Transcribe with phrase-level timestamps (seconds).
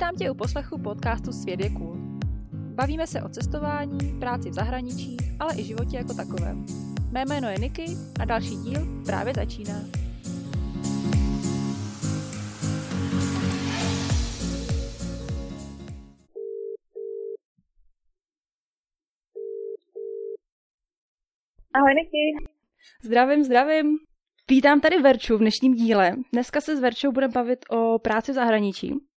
[0.00, 1.96] Vítám tě u poslechu podcastu Svět je cool.
[2.52, 6.66] Bavíme se o cestování, práci v zahraničí, ale i životě jako takovém.
[7.12, 7.84] Mé jméno je Niky
[8.20, 9.74] a další díl právě začíná.
[21.74, 22.50] Ahoj Niky.
[23.04, 23.98] Zdravím, zdravím.
[24.50, 26.12] Vítám tady Verču v dnešním díle.
[26.32, 29.09] Dneska se s Verčou budeme bavit o práci v zahraničí,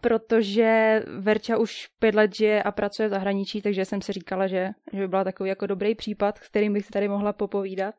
[0.00, 4.68] protože Verča už pět let žije a pracuje v zahraničí, takže jsem si říkala, že,
[4.92, 7.94] že by byla takový jako dobrý případ, s kterým bych si tady mohla popovídat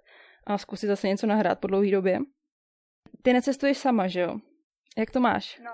[0.45, 2.19] a zkusit zase něco nahrát po dlouhé době.
[3.23, 4.39] Ty necestuješ sama, že jo?
[4.97, 5.59] Jak to máš?
[5.59, 5.71] No,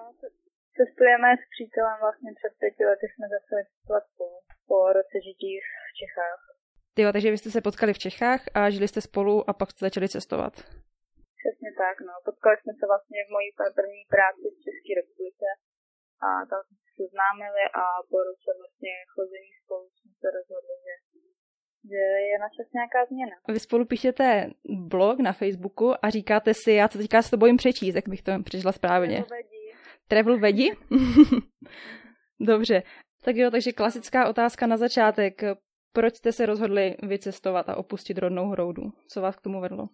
[0.77, 4.25] cestujeme s přítelem vlastně před pěti lety jsme začali cestovat po,
[4.67, 6.41] po roce žití v Čechách.
[6.95, 9.85] Tyjo, takže vy jste se potkali v Čechách a žili jste spolu a pak jste
[9.85, 10.53] začali cestovat.
[11.41, 12.13] Přesně tak, no.
[12.27, 15.47] Potkali jsme se vlastně v mojí první práci v České republice
[16.25, 20.93] a tam jsme se seznámili a po roce vlastně chození spolu jsme se rozhodli, že,
[21.91, 23.35] že je na čas nějaká změna.
[23.53, 24.25] Vy spolu píšete
[24.93, 28.21] blog na Facebooku a říkáte si, já to teďka se to bojím přečíst, jak bych
[28.21, 29.17] to přečetla správně.
[30.07, 30.67] Travel vedi?
[32.51, 32.83] Dobře.
[33.25, 35.41] Tak jo, takže klasická otázka na začátek.
[35.93, 38.81] Proč jste se rozhodli vycestovat a opustit rodnou hroudu?
[39.11, 39.87] Co vás k tomu vedlo?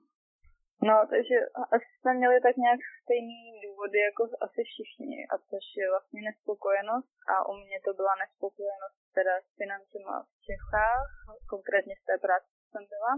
[0.84, 1.36] No, takže
[1.76, 7.16] asi jsme měli tak nějak stejný důvody jako asi všichni, a což je vlastně nespokojenost
[7.34, 11.10] a u mě to byla nespokojenost teda s financema v Čechách,
[11.54, 13.14] konkrétně z té práce, jsem byla.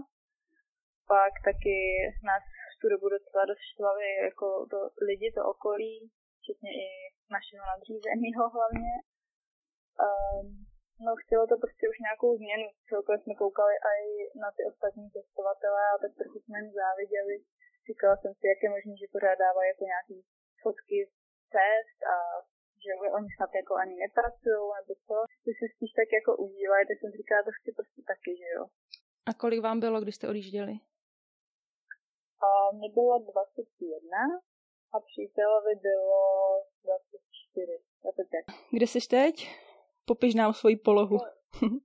[1.14, 1.78] Pak taky
[2.30, 2.42] nás
[2.72, 5.96] v tu dobu docela dost štvali jako to lidi, to okolí,
[6.38, 6.88] včetně i
[7.36, 8.94] našeho nadřízeného hlavně.
[10.06, 10.48] Um,
[11.06, 12.66] No, chtělo to prostě už nějakou změnu.
[12.88, 14.00] Celkově jsme koukali i
[14.42, 17.34] na ty ostatní cestovatele a tak trochu jsme jim záviděli.
[17.88, 20.16] Říkala jsem si, jak je možné, že pořád dávají jako nějaký
[20.62, 20.98] fotky
[21.52, 22.16] cest a
[22.84, 25.14] že oni snad jako ani nepracují nebo co.
[25.44, 28.62] Ty si spíš tak jako užívají, tak jsem říkala, to chci prostě taky, že jo.
[29.28, 30.74] A kolik vám bylo, když jste odjížděli?
[32.46, 34.18] A mně bylo 21
[34.94, 36.22] a přítelovi bylo
[36.84, 38.44] 24, 25.
[38.76, 39.34] Kde jsi teď?
[40.10, 41.18] Popiš nám svoji polohu.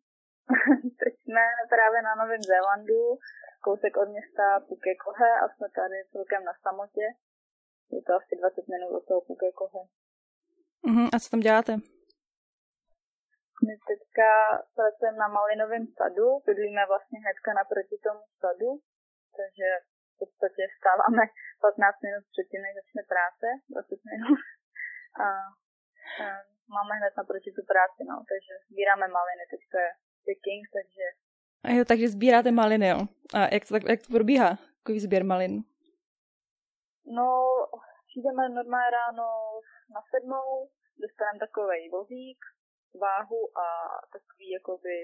[1.02, 1.44] Teď jsme
[1.76, 3.02] právě na Novém Zélandu,
[3.64, 7.06] kousek od města Pukekohe a jsme tady celkem na samotě.
[7.98, 9.82] Je to asi 20 minut od toho Pukekohe.
[10.88, 11.08] Uh-huh.
[11.14, 11.74] A co tam děláte?
[13.68, 14.28] My teďka
[14.78, 18.70] pracujeme na Malinovém sadu, bydlíme vlastně hnedka naproti tomu sadu,
[19.38, 19.68] takže
[20.14, 21.24] v podstatě stáváme
[21.62, 24.40] 15 minut předtím, než začne práce, 20 minut.
[25.26, 25.28] A,
[26.24, 26.26] a
[26.76, 29.90] máme hned naproti tu práci, no, takže sbíráme maliny, teď to je
[30.26, 31.06] picking, takže...
[31.66, 33.00] A jo, takže sbíráte maliny, jo.
[33.38, 35.54] A jak to, jak to probíhá, takový sběr malin?
[37.06, 37.28] No,
[38.08, 39.28] přijdeme normálně ráno
[39.96, 40.70] na sedmou,
[41.04, 42.40] dostaneme takový vozík,
[43.06, 43.68] váhu a
[44.16, 44.96] takový jakoby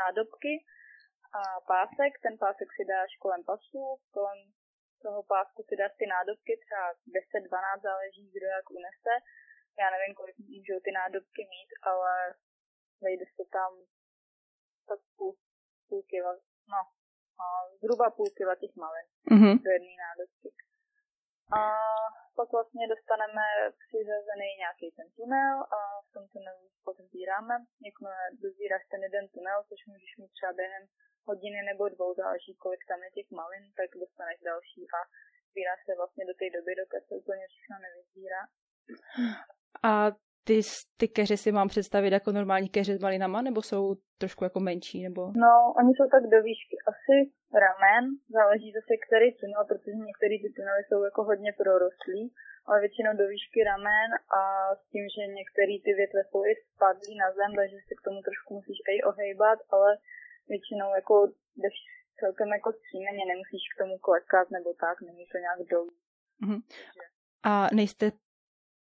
[0.00, 0.54] nádobky
[1.38, 1.40] a
[1.72, 2.12] pásek.
[2.24, 3.82] Ten pásek si dáš kolem pasu,
[4.16, 4.38] kolem
[5.02, 6.86] toho pásku si dáš ty nádobky, třeba
[7.78, 9.14] 10-12 záleží, kdo jak unese
[9.80, 12.12] já nevím, kolik můžou ty nádobky mít, ale
[13.04, 13.70] vejde se tam
[14.88, 15.32] tak půl,
[15.88, 16.32] půl kila,
[16.74, 16.80] no,
[17.42, 17.46] a
[17.80, 19.54] zhruba půl kila těch malin mm-hmm.
[19.64, 20.48] do jedné nádobky.
[21.56, 21.60] A
[22.38, 23.44] pak vlastně dostaneme
[23.84, 27.54] přiřazený nějaký ten tunel a v tom tunelu pak sbíráme.
[27.88, 30.84] Jakmile dozbíráš ten jeden tunel, což můžeš mít třeba během
[31.28, 34.98] hodiny nebo dvou, záleží kolik tam je těch malin, tak dostaneš další a
[35.50, 38.42] sbírá se vlastně do té doby, dokud se úplně všechno nevyzbírá.
[39.88, 39.90] A
[40.48, 40.56] ty,
[41.00, 43.82] ty keře si mám představit jako normální keře s malinama, nebo jsou
[44.22, 44.98] trošku jako menší?
[45.08, 45.22] Nebo...
[45.44, 47.16] No, oni jsou tak do výšky asi
[47.64, 48.04] ramen,
[48.36, 52.22] záleží zase který tunel, protože některé ty tunely jsou jako hodně prorostlí,
[52.66, 54.40] ale většinou do výšky ramen a
[54.80, 58.18] s tím, že některé ty větve jsou i spadlí na zem, takže se k tomu
[58.28, 59.90] trošku musíš i ohejbat, ale
[60.52, 61.14] většinou jako
[61.60, 61.76] jdeš
[62.20, 65.92] celkem jako střímeně, nemusíš k tomu klekat nebo tak, není to nějak dolů.
[66.42, 66.60] Mm-hmm.
[67.50, 68.04] A nejste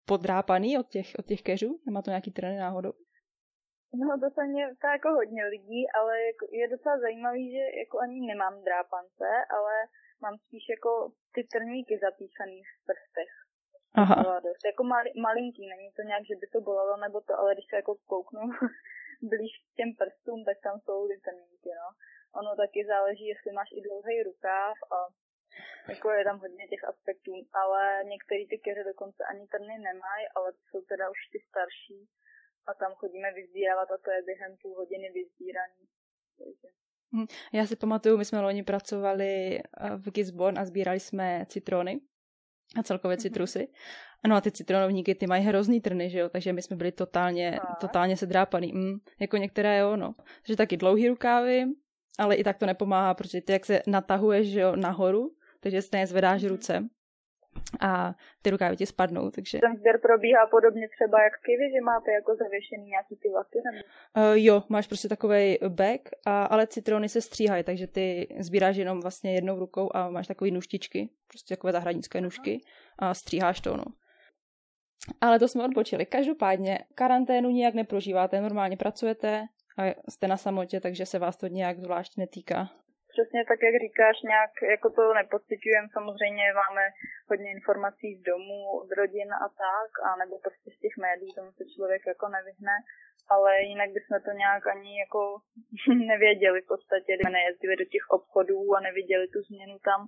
[0.05, 1.79] podrápaný od těch, od těch keřů?
[1.85, 2.93] Nemá to nějaký treny náhodou?
[4.01, 7.95] No to se mě to jako hodně lidí, ale jako je docela zajímavý, že jako
[7.99, 9.73] ani nemám drápance, ale
[10.21, 10.91] mám spíš jako
[11.33, 13.31] ty trníky zapíchaný v prstech.
[14.01, 14.39] Aha.
[14.45, 14.65] Dost.
[14.71, 17.75] Jako mali, malinký, není to nějak, že by to bolelo nebo to, ale když se
[17.75, 18.41] jako kouknu
[19.31, 21.87] blíž k těm prstům, tak tam jsou ty trníky, no.
[22.39, 24.97] Ono taky záleží, jestli máš i dlouhý rukáv a
[25.89, 30.47] jako je tam hodně těch aspektů, ale některé ty keře dokonce ani trny nemají, ale
[30.53, 31.99] jsou teda už ty starší
[32.67, 35.81] a tam chodíme vyzbírávat a to je během půl hodiny vyzbíraný.
[36.37, 36.67] Takže.
[37.15, 41.99] Hm, já si pamatuju, my jsme loni pracovali eh, v Gisborne a sbírali jsme citrony.
[42.79, 43.67] a celkově citrusy.
[44.27, 47.59] No a ty citronovníky, ty mají hrozný trny, že jo, takže my jsme byli totálně,
[47.59, 47.75] a.
[47.75, 48.73] totálně sedrápaný.
[48.73, 50.13] Mm, jako některé jo, no.
[50.41, 51.65] Takže taky dlouhý rukávy,
[52.19, 55.35] ale i tak to nepomáhá, protože ty jak se natahuješ, že jo, nahoru,
[55.65, 56.49] takže stejně zvedáš mm.
[56.49, 56.83] ruce
[57.81, 59.59] a ty rukávy ti spadnou, takže...
[59.59, 63.57] Ten sběr probíhá podobně třeba jak kivy, že máte jako zavěšený nějaký ty vaty?
[63.65, 63.77] Nebo...
[64.29, 69.01] Uh, jo, máš prostě takový bag, a, ale citrony se stříhají, takže ty sbíráš jenom
[69.01, 72.61] vlastně jednou rukou a máš takové nůžtičky, prostě takové zahradnické nůžky
[72.99, 73.85] a stříháš to, no.
[75.21, 76.05] Ale to jsme odpočili.
[76.05, 79.43] Každopádně karanténu nijak neprožíváte, normálně pracujete
[79.77, 82.69] a jste na samotě, takže se vás to nějak zvlášť netýká.
[83.15, 85.87] Přesně tak, jak říkáš, nějak jako to nepocitujeme.
[85.97, 86.83] Samozřejmě máme
[87.29, 91.51] hodně informací z domů, od rodin a tak, a nebo prostě z těch médií, tomu
[91.51, 92.75] se člověk jako nevyhne.
[93.33, 95.21] Ale jinak bychom to nějak ani jako
[96.11, 100.01] nevěděli v podstatě, kdyby nejezdili do těch obchodů a neviděli tu změnu tam,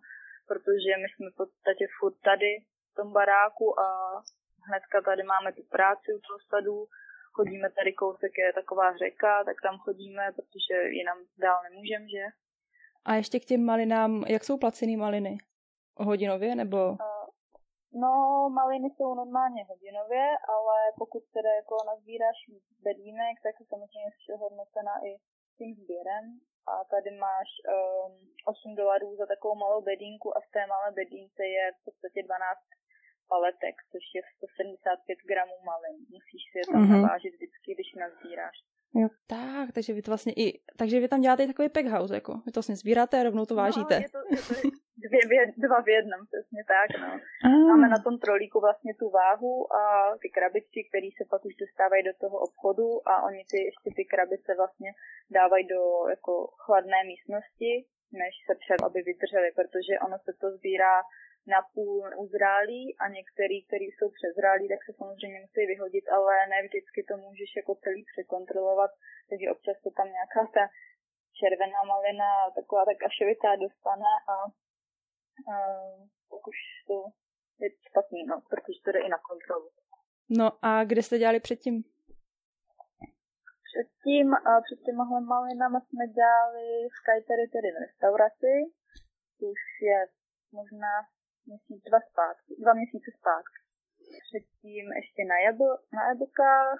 [0.49, 2.51] protože my jsme v podstatě furt tady
[2.91, 3.87] v tom baráku a
[4.67, 6.77] hnedka tady máme tu práci u toho sadu,
[7.37, 12.25] chodíme tady kousek, je taková řeka, tak tam chodíme, protože jinam dál nemůžeme, že?
[13.07, 15.37] A ještě k těm malinám, jak jsou placený maliny?
[16.07, 16.77] Hodinově nebo?
[18.03, 18.13] No,
[18.59, 20.25] maliny jsou normálně hodinově,
[20.55, 22.37] ale pokud teda jako nazbíráš
[22.87, 24.09] bedínek, tak je samozřejmě
[24.43, 25.11] hodnocena i
[25.57, 26.25] tím sběrem.
[26.71, 28.11] A tady máš um,
[28.45, 32.59] 8 dolarů za takovou malou bedínku a v té malé bedínce je v podstatě 12
[33.31, 35.97] paletek, což je 175 gramů malin.
[36.15, 37.01] Musíš si je tam mm-hmm.
[37.01, 38.57] navážit vždycky, když nazbíráš.
[38.95, 42.33] Jo, tak, takže vy to vlastně i, takže vy tam děláte i takový packhouse, jako.
[42.45, 43.95] Vy to vlastně sbíráte a rovnou to no, vážíte.
[43.95, 47.11] No, je to, je to dvě, dvě, dva v jednom, přesně tak, no.
[47.45, 47.67] Ah.
[47.69, 49.83] Máme na tom trolíku vlastně tu váhu a
[50.21, 54.03] ty krabičky, které se pak už dostávají do toho obchodu a oni ty, ještě ty
[54.05, 54.89] krabice vlastně
[55.37, 55.81] dávají do
[56.15, 56.33] jako
[56.65, 57.71] chladné místnosti,
[58.21, 60.95] než se před, aby vydrželi, protože ono se to sbírá
[61.55, 66.99] napůl uzrálí a některý, který jsou přezrálí, tak se samozřejmě musí vyhodit, ale ne vždycky
[67.09, 68.91] to můžeš jako celý překontrolovat,
[69.29, 70.63] takže občas to tam nějaká ta
[71.39, 72.29] červená malina,
[72.59, 74.35] taková tak kašovitá dostane a,
[75.51, 75.53] a
[76.31, 76.95] tak už to
[77.61, 79.69] je špatný, no, protože to jde i na kontrolu.
[80.39, 81.83] No a kde jste dělali předtím?
[83.69, 88.53] Předtím, a před těmahle malinama jsme dělali v Kajtery, tedy v restauraci,
[89.51, 89.97] už je
[90.51, 90.93] možná
[91.47, 93.57] měsíc, dva zpátky, dva měsíce zpátky.
[94.27, 96.79] Předtím ještě na, jabl, na jablkách,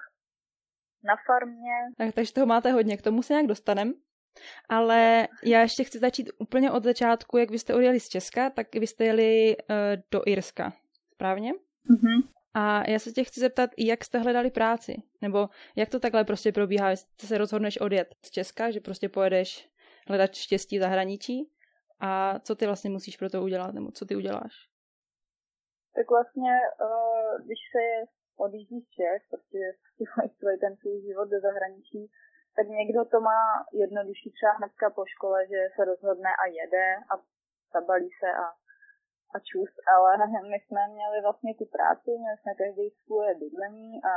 [1.04, 1.76] na farmě.
[1.98, 3.94] Tak, takže toho máte hodně, k tomu se nějak dostanem.
[4.68, 8.74] Ale já ještě chci začít úplně od začátku, jak vy jste odjeli z Česka, tak
[8.74, 10.72] vy jste jeli uh, do Irska,
[11.12, 11.52] správně?
[11.52, 12.28] Mm-hmm.
[12.54, 15.02] A já se tě chci zeptat, jak jste hledali práci?
[15.20, 19.70] Nebo jak to takhle prostě probíhá, jestli se rozhodneš odjet z Česka, že prostě pojedeš
[20.08, 21.50] hledat štěstí v zahraničí,
[22.00, 24.52] a co ty vlastně musíš pro to udělat, nebo co ty uděláš?
[25.96, 26.52] Tak vlastně,
[26.86, 27.82] uh, když se
[28.36, 29.68] odjíždí z Čech, protože
[30.38, 32.10] celý ten svůj život do zahraničí,
[32.56, 33.42] tak někdo to má
[33.84, 37.14] jednodušší třeba hnedka po škole, že se rozhodne a jede a
[37.74, 38.46] zabalí se a,
[39.34, 40.10] a čus, ale
[40.52, 44.12] my jsme měli vlastně tu práci, měli jsme každý svoje bydlení a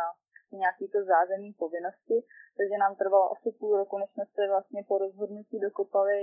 [0.63, 2.17] nějaký to zázemí povinnosti,
[2.57, 6.17] takže nám trvalo asi půl roku, než jsme se vlastně po rozhodnutí dokopali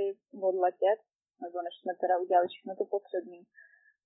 [0.50, 0.98] odletět
[1.42, 3.40] nebo než jsme teda udělali všechno to potřebné,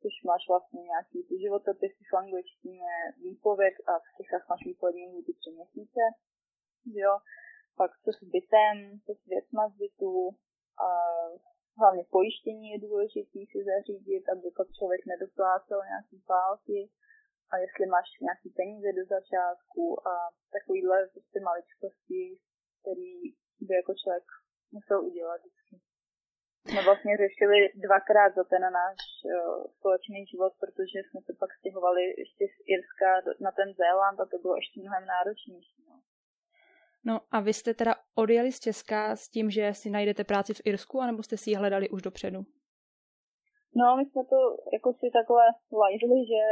[0.02, 2.92] což máš vlastně nějaký ty životopisy v angličtině,
[3.26, 6.02] výpověď a v Čechách máš výpovědní ty tři měsíce,
[7.02, 7.12] jo,
[7.76, 10.14] pak co s bytem, co s věcma z bytu,
[10.86, 10.88] a
[11.80, 16.80] hlavně pojištění je důležité si zařídit, aby pak člověk nedoplácel nějaký pálky
[17.50, 20.12] a jestli máš nějaký peníze do začátku a
[20.56, 22.22] takovýhle prostě maličkosti,
[22.80, 23.12] který
[23.66, 24.26] by jako člověk
[24.76, 25.91] musel udělat vždycky
[26.64, 32.02] jsme vlastně řešili dvakrát za ten náš uh, společný život, protože jsme se pak stěhovali
[32.22, 33.08] ještě z Irska
[33.40, 35.84] na ten Zéland a to bylo ještě mnohem náročnější.
[35.88, 35.94] No.
[37.04, 40.62] no a vy jste teda odjeli z Česka s tím, že si najdete práci v
[40.64, 42.40] Irsku, anebo jste si ji hledali už dopředu?
[43.80, 44.38] No, my jsme to
[44.76, 45.44] jako si takhle
[45.82, 46.42] lajzli, že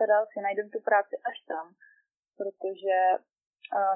[0.00, 1.66] teda si najdeme tu práci až tam,
[2.40, 2.96] protože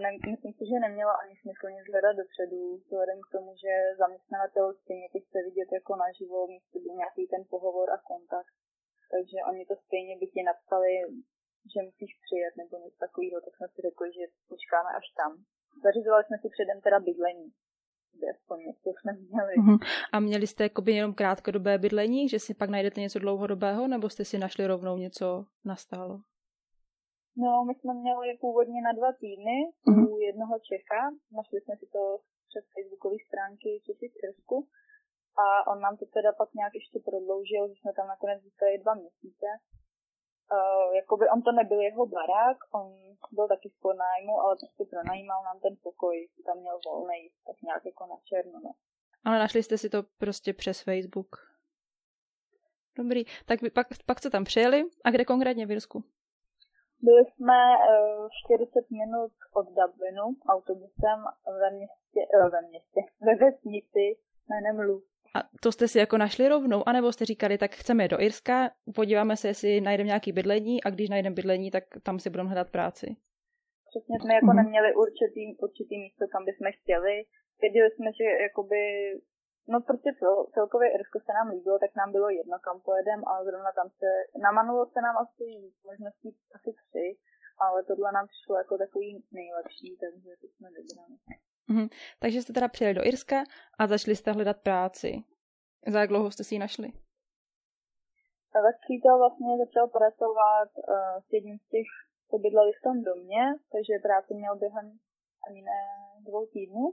[0.03, 4.67] ne, myslím si, že nemělo ani smysl nic hledat dopředu, vzhledem k tomu, že zaměstnavatel
[4.83, 6.65] stejně ty chce vidět jako naživo, mít
[7.01, 8.55] nějaký ten pohovor a kontakt.
[9.13, 10.93] Takže oni to stejně by ti napsali,
[11.73, 15.31] že musíš přijet nebo něco takového, tak jsme si řekli, že počkáme až tam.
[15.85, 17.49] Zařizovali jsme si předem teda bydlení,
[18.35, 19.55] aspoň něco jsme měli.
[19.61, 19.79] Uh-huh.
[20.13, 24.25] A měli jste jakoby jenom krátkodobé bydlení, že si pak najdete něco dlouhodobého, nebo jste
[24.25, 26.21] si našli rovnou něco nastálo?
[27.37, 29.59] No, my jsme měli původně na dva týdny
[29.89, 30.13] uh-huh.
[30.13, 31.03] u jednoho Čecha.
[31.39, 32.03] Našli jsme si to
[32.51, 34.57] přes facebookové stránky Čechy v Irsku.
[35.45, 38.95] A on nám to teda pak nějak ještě prodloužil, že jsme tam nakonec zůstali dva
[38.95, 39.49] měsíce.
[40.57, 42.87] Uh, jakoby on to nebyl jeho barák, on
[43.37, 47.83] byl taky v pronájmu, ale prostě pronajímal nám ten pokoj, tam měl volný, tak nějak
[47.87, 48.61] jako na černo.
[48.65, 48.73] No.
[49.25, 51.31] Ale našli jste si to prostě přes Facebook.
[52.97, 56.05] Dobrý, tak vy pak, pak jste tam přijeli a kde konkrétně v Irsku?
[57.03, 61.19] Byli jsme uh, 40 minut od Dublinu autobusem
[61.61, 64.05] ve městě, uh, ve městě, ve vesnici
[64.49, 65.03] jménem Lu.
[65.35, 69.37] A to jste si jako našli rovnou, anebo jste říkali, tak chceme do Irska, podíváme
[69.37, 73.17] se, jestli najdeme nějaký bydlení a když najdeme bydlení, tak tam si budeme hledat práci.
[73.91, 74.63] Přesně jsme jako mm-hmm.
[74.63, 77.25] neměli určitý, určitý místo, kam bychom chtěli.
[77.61, 78.81] Věděli jsme, že jakoby
[79.69, 83.45] No prostě cel, celkově Irsko se nám líbilo, tak nám bylo jedno, kam pojedem, ale
[83.45, 84.09] zrovna tam se,
[84.43, 85.45] namanulo se nám asi
[85.85, 87.07] možností asi tři,
[87.59, 91.15] ale tohle nám přišlo jako takový nejlepší, takže to jsme vybrali.
[91.71, 91.89] Mm-hmm.
[92.21, 93.39] Takže jste teda přijeli do Irska
[93.79, 95.25] a začali jste hledat práci.
[95.87, 96.89] Za jak dlouho jste si ji našli?
[98.53, 101.89] Tak přítel vlastně začal pracovat uh, s jedním z těch,
[102.31, 103.43] co bydleli v tom domě,
[103.73, 104.87] takže práci měl během
[105.49, 105.81] ani ne
[106.21, 106.85] dvou týdnů.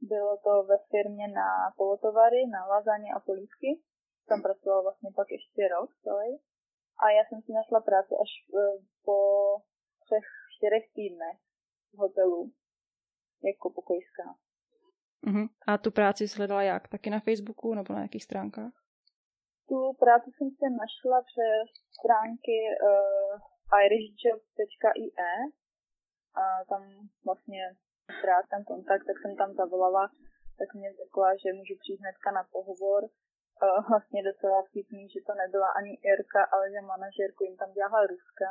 [0.00, 3.80] Bylo to ve firmě na polotovary, na lazaně a polívky.
[4.28, 6.40] Tam pracoval vlastně pak ještě rok celý.
[7.02, 9.18] A já jsem si našla práci až uh, po
[10.04, 10.26] třech,
[10.56, 11.38] čtyřech týdnech
[11.94, 12.52] v hotelu
[13.44, 14.26] jako pokojská.
[15.26, 15.48] Uh-huh.
[15.66, 16.88] A tu práci sledala jak?
[16.88, 18.72] Taky na Facebooku nebo na jakých stránkách?
[19.68, 23.40] Tu práci jsem se našla přes stránky uh,
[23.84, 25.32] irishjob.ie
[26.34, 26.82] a tam
[27.24, 27.62] vlastně
[28.30, 30.04] rád ten kontakt, tak jsem tam zavolala,
[30.58, 33.02] tak mě řekla, že můžu přijít hnedka na pohovor.
[33.04, 38.06] Uh, vlastně docela vtipný, že to nebyla ani Irka, ale že manažerku jim tam dělala
[38.06, 38.48] Ruska.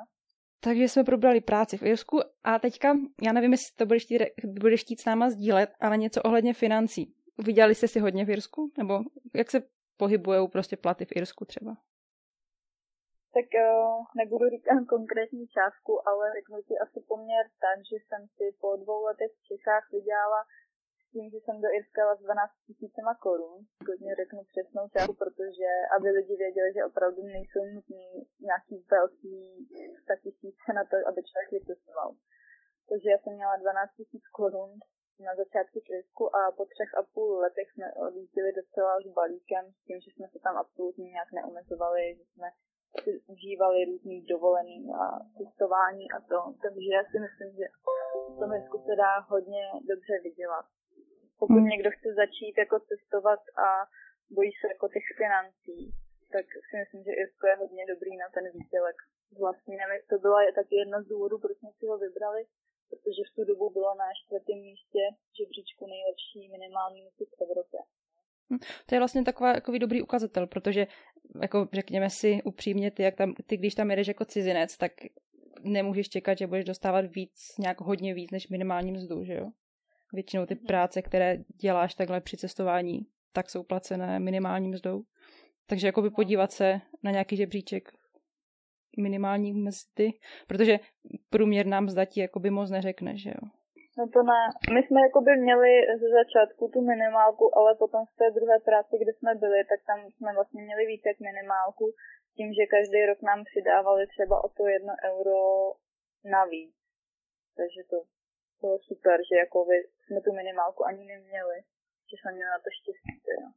[0.60, 2.88] Takže jsme probrali práci v Irsku a teďka,
[3.22, 7.14] já nevím, jestli to budeš chtít, budeš chtít s náma sdílet, ale něco ohledně financí.
[7.38, 8.72] Viděli jste si hodně v Irsku?
[8.78, 9.00] Nebo
[9.34, 9.62] jak se
[9.98, 11.78] pohybují prostě platy v Irsku třeba?
[13.38, 18.46] Tak uh, nebudu říkat konkrétní částku, ale řeknu ti asi poměr tak, že jsem si
[18.62, 20.42] po dvou letech v Čechách vydělala
[21.12, 23.58] tím, že jsem do Irska s 12 tisícima korun.
[23.90, 28.06] Hodně řeknu přesnou částku, protože aby lidi věděli, že opravdu nejsou nutný
[28.50, 29.36] nějaký velký
[30.04, 32.10] 100 tisíce na to, aby člověk vycestoval.
[32.90, 34.72] Takže já jsem měla 12 tisíc korun
[35.28, 39.66] na začátku v Irsku a po třech a půl letech jsme odjížděli docela s balíkem
[39.78, 42.48] s tím, že jsme se tam absolutně nějak neomezovali, že jsme
[43.04, 45.04] si užívali různý dovolený a
[45.38, 46.40] cestování a to.
[46.64, 47.66] Takže já si myslím, že
[48.34, 50.66] v tom Irsku se dá hodně dobře vydělat
[51.40, 51.72] pokud hmm.
[51.74, 53.68] někdo chce začít jako cestovat a
[54.36, 55.80] bojí se jako těch financí,
[56.34, 58.98] tak si myslím, že Irsko je hodně dobrý na ten výdělek.
[59.44, 62.42] Vlastně nevím, to byla taky jedna z důvodů, proč jsme si ho vybrali,
[62.90, 65.04] protože v tu dobu bylo na čtvrtém místě
[65.40, 67.80] žebříčku nejlepší minimální mzdy v Evropě.
[68.54, 70.88] Hm, to je vlastně taková, takový dobrý ukazatel, protože
[71.42, 74.92] jako řekněme si upřímně, ty, jak tam, ty když tam jedeš jako cizinec, tak
[75.64, 79.52] nemůžeš čekat, že budeš dostávat víc, nějak hodně víc než minimální mzdu, že jo?
[80.14, 80.66] Většinou ty mhm.
[80.66, 83.00] práce, které děláš takhle při cestování,
[83.34, 85.04] tak jsou placené minimální mzdou.
[85.66, 87.92] Takže jako by podívat se na nějaký žebříček
[88.98, 90.14] minimální mzdy,
[90.48, 90.80] protože
[91.30, 93.50] průměrná mzda ti jakoby moc neřekne, že jo?
[93.98, 94.42] No to ne.
[94.74, 99.14] My jsme jakoby měli ze začátku tu minimálku, ale potom v té druhé práci, kde
[99.14, 101.86] jsme byli, tak tam jsme vlastně měli víc jak minimálku,
[102.36, 105.40] tím, že každý rok nám přidávali třeba o to jedno euro
[106.36, 106.76] navíc.
[107.58, 107.98] Takže to
[108.62, 111.58] bylo super, že jako vy jsme tu minimálku ani neměli,
[112.10, 113.16] že jsem měla na to štěstí.
[113.42, 113.50] Jo.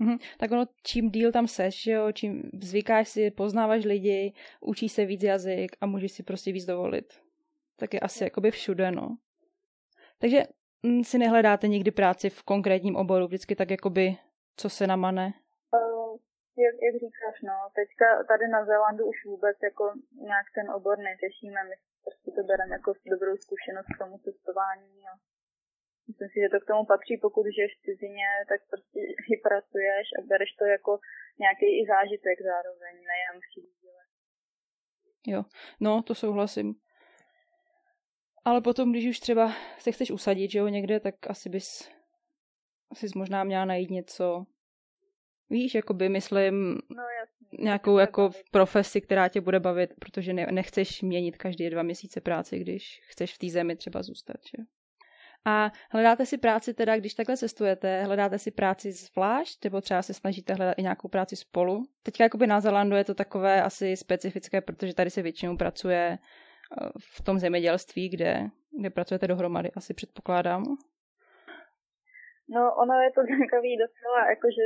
[0.00, 0.18] Mm-hmm.
[0.38, 5.22] Tak ono, čím díl tam seš, jo, čím zvykáš si, poznáváš lidi, učíš se víc
[5.22, 7.08] jazyk a můžeš si prostě víc dovolit.
[7.76, 9.16] Tak je asi jakoby všude, no.
[10.20, 10.38] Takže
[10.82, 14.16] mm, si nehledáte nikdy práci v konkrétním oboru, vždycky tak jakoby,
[14.56, 15.26] co se namane?
[15.74, 16.18] Uh,
[16.64, 19.84] jak, jak říkáš, no, teďka tady na Zélandu už vůbec jako
[20.28, 25.12] nějak ten obor neřešíme, my prostě to bereme jako dobrou zkušenost k tomu cestování a
[26.08, 29.00] myslím si, že to k tomu patří, pokud žiješ v cizině, tak prostě
[29.32, 30.92] i pracuješ a bereš to jako
[31.44, 34.02] nějaký i zážitek zároveň, nejen přibývile.
[35.32, 35.40] Jo,
[35.80, 36.68] no to souhlasím.
[38.44, 41.90] Ale potom, když už třeba se chceš usadit, že jo, někde, tak asi bys
[42.90, 44.46] asi možná měla najít něco,
[45.50, 47.02] víš, jako by myslím, no,
[47.58, 52.20] nějakou jako v profesi, která tě bude bavit, protože ne, nechceš měnit každý dva měsíce
[52.20, 54.64] práci, když chceš v té zemi třeba zůstat, že?
[55.44, 60.14] A hledáte si práci teda, když takhle cestujete, hledáte si práci zvlášť, nebo třeba se
[60.14, 61.82] snažíte hledat i nějakou práci spolu?
[62.02, 66.18] Teďka jakoby na Zelandu je to takové asi specifické, protože tady se většinou pracuje
[67.16, 68.32] v tom zemědělství, kde,
[68.80, 70.62] kde pracujete dohromady, asi předpokládám.
[72.54, 74.64] No, ono je to takový docela, jakože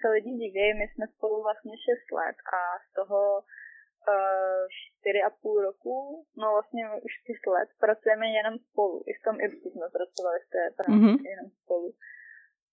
[0.00, 5.30] se lidi diví, my jsme spolu vlastně 6 let a z toho uh, čtyři a
[5.42, 5.96] půl roku,
[6.40, 8.96] no vlastně už čtyř let, pracujeme jenom spolu.
[9.10, 11.28] I v tom Irsku jsme pracovali v té práci mm-hmm.
[11.34, 11.88] jenom spolu.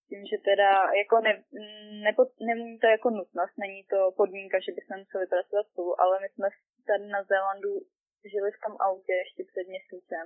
[0.09, 1.33] Tím, že teda jako ne,
[2.07, 6.27] nepo, není to jako nutnost, není to podmínka, že bychom museli pracovat spolu, ale my
[6.29, 6.47] jsme
[6.89, 7.71] tady na Zélandu
[8.33, 10.25] žili v tom autě ještě před měsícem,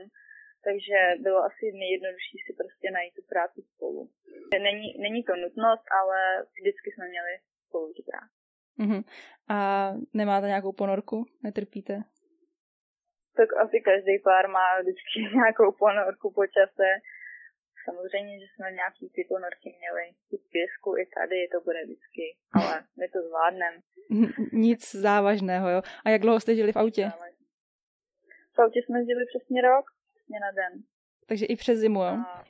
[0.68, 4.01] takže bylo asi nejjednodušší si prostě najít tu práci spolu.
[4.68, 6.20] Není, není to nutnost, ale
[6.58, 7.34] vždycky jsme měli
[7.68, 8.36] spolu tu práci.
[8.84, 9.03] Uh-huh.
[9.50, 9.58] A
[10.13, 11.25] nemáte nějakou ponorku?
[11.44, 12.03] Netrpíte?
[13.38, 16.88] Tak asi každý pár má vždycky nějakou ponorku po čase.
[17.86, 20.06] Samozřejmě, že jsme nějaký ty ponorky měli.
[20.44, 23.77] V pěsku, i tady to bude vždycky, ale my to zvládneme.
[24.53, 25.82] Nic závažného, jo?
[26.06, 27.12] A jak dlouho jste žili v autě?
[28.60, 30.84] V autě jsme žili přesně rok, přesně na den.
[31.28, 32.16] Takže i přes zimu, jo?
[32.28, 32.44] A...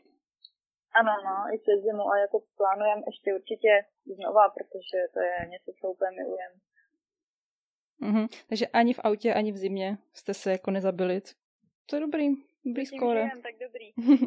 [1.00, 3.72] Ano, no, i přes zimu a jako plánujeme ještě určitě
[4.06, 6.56] znova, protože to je něco, co úplně milujeme.
[8.02, 8.46] Mm-hmm.
[8.50, 11.22] Takže ani v autě, ani v zimě jste se jako nezabili.
[11.86, 12.28] To je dobrý,
[12.86, 13.30] skóre.
[13.44, 13.94] tak dobrý.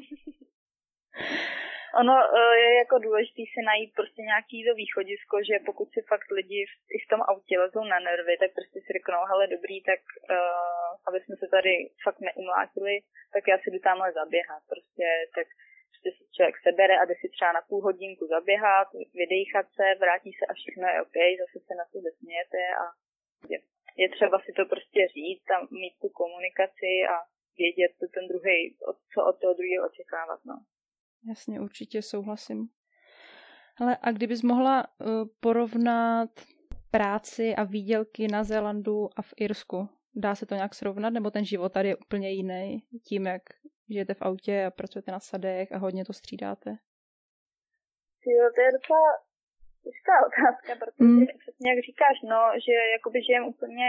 [2.00, 6.30] ono e, je jako důležité si najít prostě nějaký to východisko, že pokud si fakt
[6.38, 9.76] lidi v, i v tom autě lezou na nervy, tak prostě si řeknou, hele dobrý,
[9.90, 11.72] tak uh, aby jsme se tady
[12.04, 12.94] fakt neumlátili,
[13.34, 14.62] tak já si jdu tamhle zaběhat.
[14.72, 15.06] Prostě
[15.36, 15.46] tak
[16.02, 20.30] prostě si člověk sebere a jde si třeba na půl hodinku zaběhat, vydejchat se, vrátí
[20.32, 22.84] se a všechno je OK, zase se na to zasmějete a
[23.52, 23.58] je,
[24.02, 27.16] je třeba si to prostě říct a mít tu komunikaci a
[27.58, 28.76] vědět, co ten druhý,
[29.12, 30.40] co od toho druhého očekávat.
[30.50, 30.56] No.
[31.28, 32.68] Jasně, určitě souhlasím.
[33.80, 35.06] Ale a kdybys mohla uh,
[35.40, 36.30] porovnat
[36.90, 41.44] práci a výdělky na Zélandu a v Irsku, dá se to nějak srovnat, nebo ten
[41.44, 43.42] život tady je úplně jiný, tím, jak
[43.90, 46.70] žijete v autě a pracujete na sadech a hodně to střídáte?
[48.26, 49.04] Jo, to je docela
[49.84, 51.26] těžká otázka, protože mm.
[51.42, 53.86] přesně jak říkáš, no, že jakoby žijeme úplně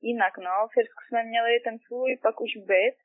[0.00, 0.54] jinak, no.
[0.72, 2.96] V Irsku jsme měli ten svůj pak už byt,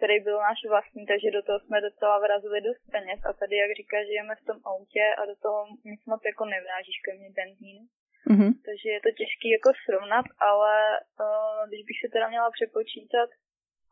[0.00, 3.70] který byl náš vlastní, takže do toho jsme docela vrazili dost peněz a tady, jak
[3.80, 7.82] říkáš, žijeme v tom autě a do toho nic moc jako nevrážíš kromě benzínu.
[8.30, 8.52] Mm-hmm.
[8.66, 10.74] Takže je to těžké jako srovnat, ale
[11.24, 13.28] uh, když bych se teda měla přepočítat,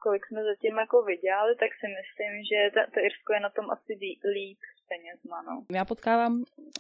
[0.04, 3.66] kolik jsme zatím jako vydělali, tak si myslím, že to, to Irsko je na tom
[3.74, 3.92] asi
[4.36, 5.54] líp s penězma, no.
[5.78, 6.32] Já potkávám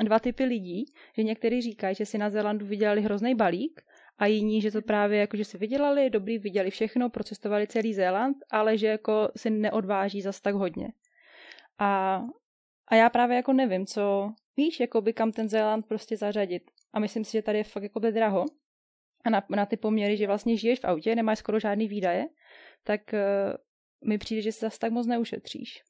[0.08, 0.80] dva typy lidí,
[1.16, 3.74] že někteří říkají, že si na Zélandu vydělali hrozný balík
[4.18, 8.36] a jiní, že to právě jako, že si vydělali, dobrý, viděli všechno, procestovali celý Zéland,
[8.50, 10.88] ale že jako si neodváží zas tak hodně.
[11.78, 12.22] A,
[12.88, 16.62] a já právě jako nevím, co, víš, jako by kam ten Zéland prostě zařadit.
[16.92, 18.44] A myslím si, že tady je fakt jako by draho.
[19.24, 22.26] A na, na ty poměry, že vlastně žiješ v autě, nemáš skoro žádný výdaje,
[22.84, 25.82] tak uh, mi přijde, že se zase tak moc neušetříš.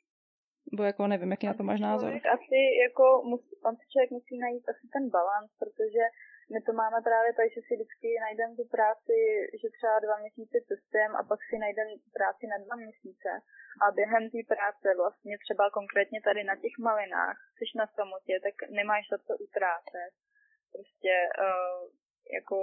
[0.72, 2.14] Bo jako nevím, jaký na to máš názor.
[2.14, 6.02] Asi jako musí, pan člověk musí najít asi ten balans, protože
[6.52, 9.16] my to máme právě tak, že si vždycky najdeme tu práci,
[9.60, 13.30] že třeba dva měsíce cestujeme a pak si najdeme práci na dva měsíce.
[13.82, 18.56] A během té práce vlastně třeba konkrétně tady na těch malinách, jsi na samotě, tak
[18.78, 20.12] nemáš za co utrácet.
[20.74, 21.14] Prostě
[21.46, 21.80] uh,
[22.38, 22.56] jako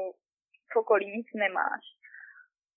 [0.72, 1.86] v okolí nic nemáš.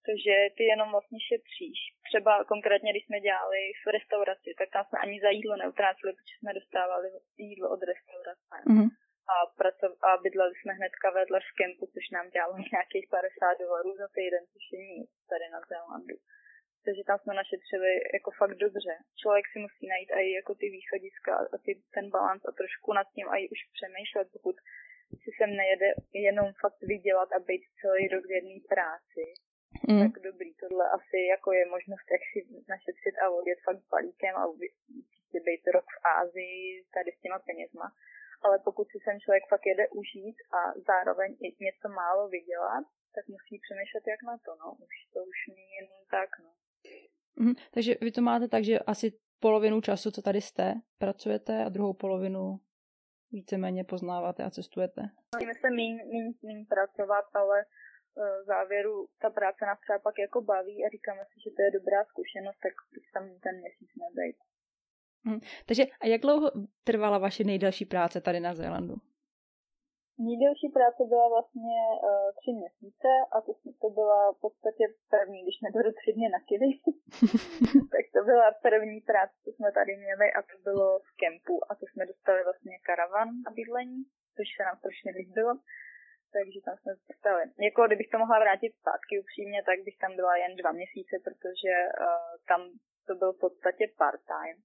[0.09, 1.79] Takže ty jenom vlastně šetříš.
[2.09, 6.35] Třeba konkrétně, když jsme dělali v restauraci, tak tam jsme ani za jídlo neutráceli, protože
[6.39, 7.09] jsme dostávali
[7.49, 8.57] jídlo od restaurace.
[8.71, 8.89] Mm-hmm
[9.35, 13.91] a, pracov, a bydleli jsme hnedka vedle v kempu, což nám dělalo nějakých 50 dolarů
[14.03, 16.17] za týden, což je nic tady na Zélandu.
[16.85, 18.93] Takže tam jsme našetřili jako fakt dobře.
[19.21, 23.07] Člověk si musí najít i jako ty východiska a ty, ten balans a trošku nad
[23.15, 24.57] tím i už přemýšlet, pokud
[25.23, 25.89] si sem nejede
[26.27, 29.25] jenom fakt vydělat a být celý rok v jedné práci,
[29.89, 30.01] mm.
[30.03, 32.39] tak dobrý, tohle asi jako je možnost, jak si
[32.75, 34.45] našetřit a odjet fakt balíkem a
[35.47, 37.87] být rok v Ázii tady s těma penězma
[38.45, 43.25] ale pokud si ten člověk fakt jede užít a zároveň i něco málo vydělat, tak
[43.35, 44.69] musí přemýšlet jak na to, no.
[44.87, 46.51] Už to už není jenom tak, no.
[47.43, 49.07] Mhm, takže vy to máte tak, že asi
[49.41, 52.61] polovinu času, co tady jste, pracujete a druhou polovinu
[53.33, 55.03] víceméně poznáváte a cestujete.
[55.35, 57.65] Musíme se méně míň, míň pracovat, ale e,
[58.43, 61.71] v závěru ta práce nás třeba pak jako baví a říkáme si, že to je
[61.79, 62.75] dobrá zkušenost, tak
[63.15, 64.37] tam ten měsíc nebejt.
[65.25, 65.41] Hmm.
[65.67, 66.51] Takže a jak dlouho
[66.85, 68.95] trvala vaše nejdelší práce tady na Zélandu?
[70.29, 73.53] Nejdelší práce byla vlastně uh, tři měsíce a to,
[73.83, 76.71] to byla v podstatě první, když nebudu tři dny na kily,
[77.95, 81.71] tak to byla první práce, co jsme tady měli a to bylo v kempu a
[81.79, 84.01] to jsme dostali vlastně karavan na bydlení,
[84.37, 85.53] což se nám strašně líbilo.
[86.37, 87.43] Takže tam jsme dostali.
[87.69, 91.75] Jako kdybych to mohla vrátit zpátky upřímně, tak bych tam byla jen dva měsíce, protože
[91.87, 92.61] uh, tam
[93.07, 94.59] to byl v podstatě part-time.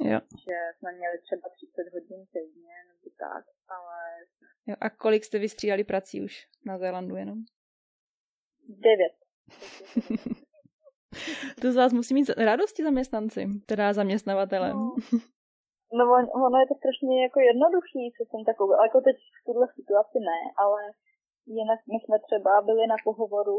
[0.00, 0.20] Jo.
[0.44, 3.96] Že jsme měli třeba 30 hodin týdně nebo tak, ale...
[4.66, 7.38] Jo, a kolik jste vystřídali prací už na Zélandu jenom?
[8.68, 9.16] Devět.
[11.60, 14.76] to z vás musí mít radosti zaměstnanci, teda zaměstnavatelem.
[14.76, 14.94] No,
[15.98, 19.66] no on, ono je to strašně jako jednoduchý, co jsem takový, jako teď v tuhle
[19.78, 20.80] situaci ne, ale
[21.46, 23.58] jinak my jsme třeba byli na pohovoru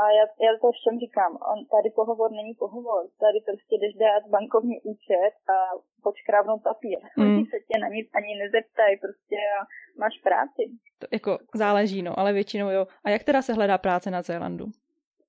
[0.00, 4.22] a já, já to všem říkám, on, tady pohovor není pohovor, tady prostě jdeš dát
[4.34, 5.56] bankovní účet a
[6.02, 6.98] počkrávnout papír.
[7.16, 7.22] Mm.
[7.24, 9.58] Oni se tě na nic ani nezeptají prostě a
[10.02, 10.62] máš práci.
[11.00, 12.86] To jako záleží, no, ale většinou jo.
[13.04, 14.66] A jak teda se hledá práce na Zélandu?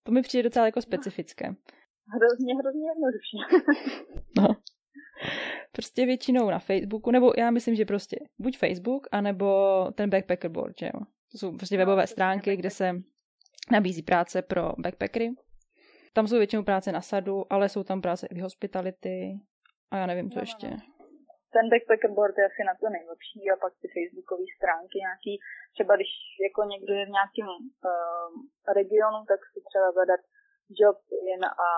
[0.04, 1.45] To mi přijde docela jako specifické.
[2.15, 3.38] Hrozně, hrozně jednoduše.
[4.38, 4.47] no.
[5.71, 9.47] Prostě většinou na Facebooku, nebo já myslím, že prostě buď Facebook, anebo
[9.95, 10.99] ten backpacker board, že jo.
[11.32, 12.91] To jsou prostě webové no, stránky, kde se
[13.71, 15.30] nabízí práce pro backpackery.
[16.13, 19.39] Tam jsou většinou práce na sadu, ale jsou tam práce i v hospitality
[19.91, 20.69] a já nevím, co no, no ještě.
[20.69, 20.78] No.
[21.56, 25.34] Ten backpacker board je asi na to nejlepší a pak ty facebookové stránky nějaký,
[25.76, 26.12] třeba když
[26.47, 27.49] jako někdo je v nějakém
[27.89, 28.32] uh,
[28.80, 30.21] regionu, tak si třeba zadat
[30.80, 30.97] job
[31.30, 31.69] jen a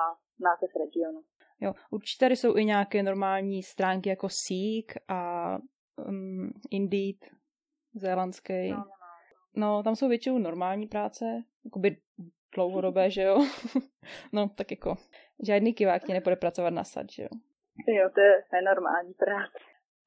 [0.47, 1.21] název regionu.
[1.63, 5.19] Jo, určitě tady jsou i nějaké normální stránky jako Seek a
[6.07, 7.19] um, Indeed,
[7.93, 8.69] zélandský.
[8.71, 8.94] No, no,
[9.55, 9.83] no.
[9.83, 11.25] tam jsou většinou normální práce,
[11.65, 11.97] jakoby
[12.55, 13.37] dlouhodobé, že jo?
[14.33, 14.95] no, tak jako
[15.43, 17.29] žádný kivák ti nepůjde pracovat na sad, že jo?
[17.87, 19.57] Jo, to je normální práce.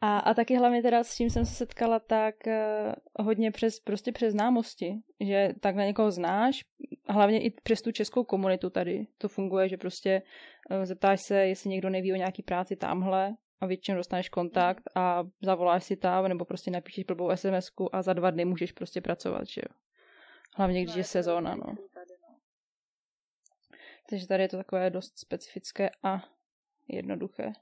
[0.01, 4.13] A, a taky hlavně teda s čím jsem se setkala, tak uh, hodně přes, prostě
[4.13, 6.65] přes známosti, že tak na někoho znáš,
[7.09, 10.23] hlavně i přes tu českou komunitu tady to funguje, že prostě
[10.71, 15.25] uh, zeptáš se, jestli někdo neví o nějaký práci tamhle a většinou dostaneš kontakt a
[15.43, 19.47] zavoláš si tam, nebo prostě napíšeš blbou sms a za dva dny můžeš prostě pracovat,
[19.47, 19.75] že jo.
[20.57, 21.77] Hlavně když no, je sezóna, no.
[24.11, 26.25] Takže tady je to takové dost specifické a
[26.89, 27.53] jednoduché.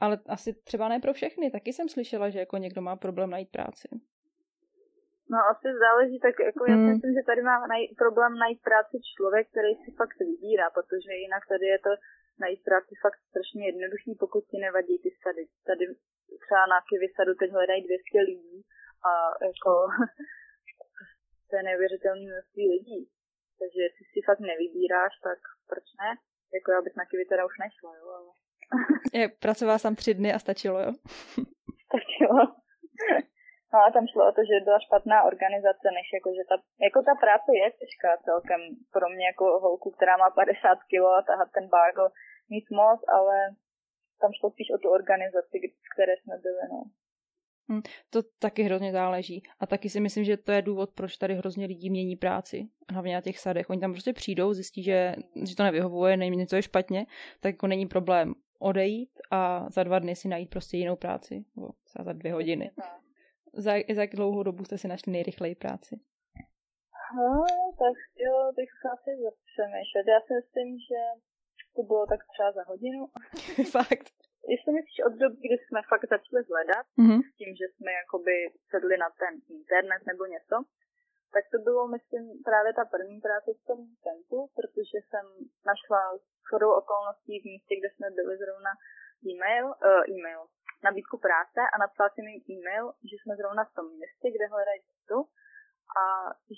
[0.00, 1.50] Ale asi třeba ne pro všechny.
[1.50, 3.88] Taky jsem slyšela, že jako někdo má problém najít práci.
[5.30, 6.88] No asi záleží, tak jako já hmm.
[6.90, 11.42] myslím, že tady má naj- problém najít práci člověk, který si fakt vybírá, protože jinak
[11.52, 11.90] tady je to
[12.44, 15.44] najít práci fakt strašně jednoduchý, pokud ti nevadí ty sady.
[15.68, 15.84] Tady
[16.44, 18.56] třeba na Kivy sadu teď hledají 200 lidí
[19.10, 19.12] a
[19.48, 19.70] jako
[21.48, 23.00] to je neuvěřitelné množství lidí.
[23.60, 25.38] Takže jestli si fakt nevybíráš, tak
[25.70, 26.10] proč ne?
[26.56, 28.30] Jako já bych na Kivy teda už nešla, jo, ale...
[29.18, 30.92] Je, pracovala jsem tři dny a stačilo, jo?
[31.86, 32.38] stačilo.
[33.72, 36.56] No a tam šlo o to, že byla špatná organizace, než jako, že ta,
[36.86, 38.60] jako ta práce je těžká celkem
[38.94, 42.04] pro mě jako holku, která má 50 kg a tahat ten bágo,
[42.54, 43.36] nic moc, ale
[44.20, 45.56] tam šlo spíš o tu organizaci,
[45.86, 46.80] v které jsme byli, no.
[47.72, 49.42] Hm, to taky hrozně záleží.
[49.60, 52.68] A taky si myslím, že to je důvod, proč tady hrozně lidí mění práci.
[52.90, 53.70] Hlavně na těch sadech.
[53.70, 55.14] Oni tam prostě přijdou, zjistí, že,
[55.48, 57.06] že to nevyhovuje, nevím, něco je špatně,
[57.40, 61.44] tak jako není problém odejít a za dva dny si najít prostě jinou práci.
[61.56, 61.68] Nebo
[62.04, 62.70] za dvě hodiny.
[63.52, 66.00] Za, za jak dlouhou dobu jste si našli nejrychleji práci?
[67.16, 67.44] No,
[67.82, 69.10] tak jo, bych se asi
[69.50, 70.04] přemýšlet.
[70.14, 71.00] Já si myslím, že
[71.76, 73.06] to bylo tak třeba za hodinu.
[73.72, 74.08] Fakt
[74.52, 77.20] jestli myslíš od doby, kdy jsme fakt začali hledat, mm-hmm.
[77.28, 78.34] s tím, že jsme jakoby
[78.70, 80.56] sedli na ten internet nebo něco,
[81.34, 85.24] tak to bylo, myslím, právě ta první práce v tom tempu, protože jsem
[85.70, 86.00] našla
[86.46, 88.72] shodou okolností v místě, kde jsme byli zrovna
[89.30, 90.40] e-mail, uh, e-mail,
[90.88, 94.80] nabídku práce a napsala jsem jim e-mail, že jsme zrovna v tom městě, kde hledají
[94.88, 95.16] cestu
[96.00, 96.02] a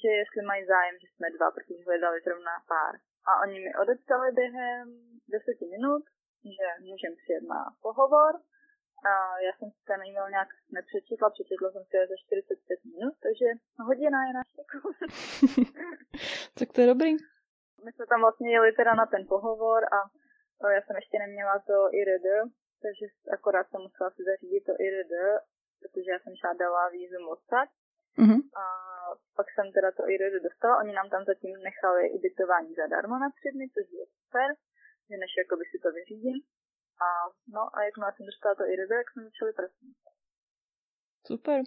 [0.01, 2.95] že jestli mají zájem, že jsme dva, protože hledali zrovna pár.
[3.29, 4.87] A oni mi odepsali během
[5.35, 6.03] deseti minut,
[6.57, 8.33] že můžem přijet na pohovor.
[9.11, 9.13] A
[9.47, 13.47] já jsem si ten e-mail nějak nepřečetla, přečetla jsem si za 45 minut, takže
[13.89, 14.43] hodina je na
[16.59, 17.13] Tak to je dobrý.
[17.85, 19.99] My jsme tam vlastně jeli teda na ten pohovor a
[20.77, 22.27] já jsem ještě neměla to IRD,
[22.85, 23.05] takže
[23.37, 25.15] akorát jsem musela si zařídit to IRD,
[25.81, 27.69] protože já jsem žádala vízum odsaď.
[28.21, 28.41] Mm-hmm.
[28.63, 28.65] A
[29.37, 33.49] pak jsem teda to IRD dostala, oni nám tam zatím nechali ubytování zadarmo na tři
[33.55, 34.49] dny, což je super
[35.09, 36.39] že než jakoby si to vyřídím.
[37.07, 37.09] A
[37.55, 39.95] no a jakmile jsem dostala to IRD, jak jsme začali pracovat.
[41.27, 41.63] Super.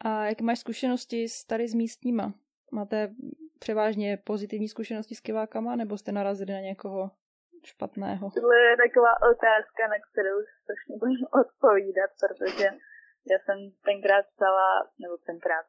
[0.00, 2.34] A jaké máš zkušenosti s tady s místníma?
[2.72, 3.14] Máte
[3.58, 7.10] převážně pozitivní zkušenosti s kivákama, nebo jste narazili na někoho
[7.72, 8.30] špatného?
[8.30, 12.66] Tohle je taková otázka, na kterou strašně bojím odpovídat, protože
[13.32, 13.58] já jsem
[13.90, 14.68] tenkrát psala,
[15.02, 15.66] nebo tenkrát,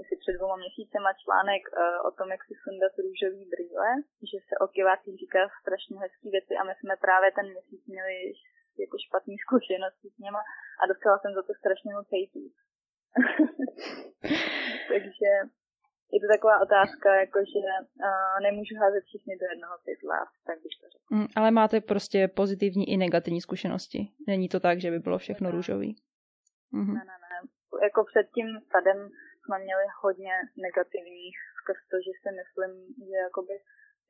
[0.00, 3.88] asi před dvěma měsícema článek uh, o tom, jak si sundat růžový brýle,
[4.30, 8.16] že se o kivácích říká strašně hezký věci a my jsme právě ten měsíc měli
[8.84, 10.42] jako špatný zkušenosti s něma
[10.80, 12.44] a dostala jsem za to strašně moc hejtů.
[14.92, 15.30] Takže
[16.12, 20.86] je to taková otázka, jakože uh, nemůžu házet všichni do jednoho pytla, tak bych to
[20.92, 21.10] řekla.
[21.16, 24.00] Mm, ale máte prostě pozitivní i negativní zkušenosti.
[24.26, 25.54] Není to tak, že by bylo všechno ne.
[25.56, 25.90] růžový.
[26.72, 26.94] Mhm.
[26.94, 27.38] Ne, ne, ne.
[27.86, 28.98] Jako před tím stadem
[29.42, 30.34] jsme měli hodně
[30.66, 32.70] negativních skrz to, že si myslím,
[33.08, 33.54] že jakoby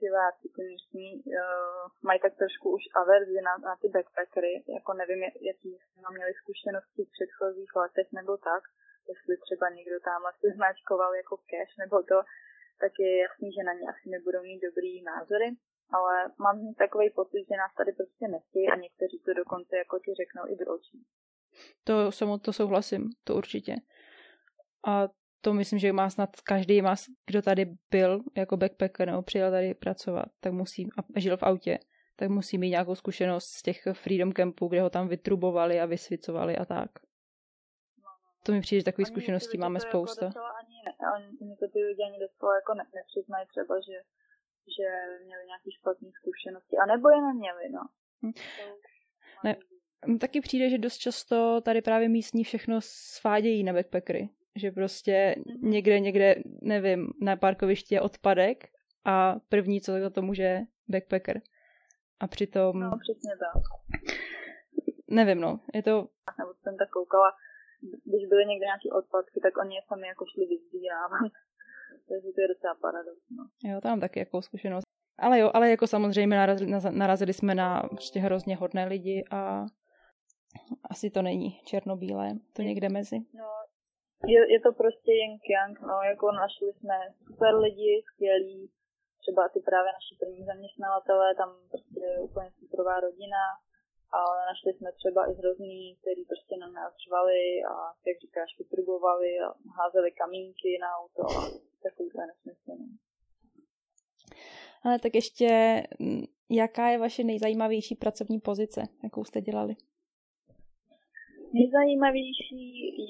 [0.02, 5.20] diváci, ty místní, uh, mají tak trošku už averzi na, na ty backpackery, jako nevím,
[5.50, 8.62] jaký jsme měli zkušenosti v předchozích letech nebo tak,
[9.12, 12.18] jestli třeba někdo tamhle se značkoval jako cash nebo to,
[12.82, 15.48] tak je jasný, že na ně asi nebudou mít dobrý názory,
[15.96, 16.14] ale
[16.44, 20.44] mám takový pocit, že nás tady prostě nechtějí a někteří to dokonce jako ti řeknou
[20.52, 20.98] i do očí.
[21.84, 21.94] To,
[22.38, 23.74] to souhlasím, to určitě.
[24.86, 25.08] A
[25.40, 26.94] to myslím, že má snad každý, má,
[27.26, 31.78] kdo tady byl jako backpacker nebo přijel tady pracovat, tak musí, a žil v autě,
[32.16, 36.56] tak musí mít nějakou zkušenost z těch Freedom Campů, kde ho tam vytrubovali a vysvicovali
[36.56, 36.90] a tak.
[38.46, 40.26] To mi přijde, že takových zkušeností máme jako spousta.
[40.26, 40.78] Jako ani,
[41.42, 43.96] ani to ty lidi ani doslova jako ne, nepřiznají třeba, že,
[44.76, 44.86] že
[45.26, 46.76] měli nějaké špatné zkušenosti.
[46.76, 47.82] A nebo je neměli, no.
[48.22, 48.32] Hm.
[49.44, 49.56] Ne,
[50.20, 54.28] taky přijde, že dost často tady právě místní všechno svádějí na backpackery.
[54.56, 55.70] Že prostě mhm.
[55.70, 58.64] někde, někde, nevím, na parkovišti je odpadek
[59.04, 61.40] a první, co za to může, backpacker.
[62.20, 62.80] A přitom...
[62.80, 63.62] No, přesně tak.
[65.10, 66.08] Nevím, no, je to...
[66.38, 67.32] Nebo jsem tak koukala,
[68.04, 71.32] když byly někde nějaké odpadky, tak oni je sami jako šli vyzbírávat.
[72.08, 73.70] Takže to je docela paradox, no.
[73.70, 74.84] Jo, tam taky jako zkušenost.
[75.18, 79.64] Ale jo, ale jako samozřejmě narazili, narazili jsme na prostě hrozně hodné lidi a
[80.90, 83.18] asi to není černobílé, to někde mezi.
[83.40, 83.48] No,
[84.26, 88.70] je, je to prostě yin yang, no, jako našli jsme super lidi, skvělí,
[89.20, 93.42] třeba ty právě naši první zaměstnavatelé, tam prostě je úplně superová rodina,
[94.20, 97.74] ale našli jsme třeba i hrozný, který prostě na nás řvali a,
[98.08, 99.48] jak říkáš, vytrubovali a
[99.78, 101.40] házeli kamínky na auto a
[101.82, 102.70] takovýhle nesmysl.
[102.80, 102.86] No.
[104.84, 105.48] Ale tak ještě,
[106.50, 109.74] jaká je vaše nejzajímavější pracovní pozice, jakou jste dělali?
[111.52, 112.62] Nejzajímavější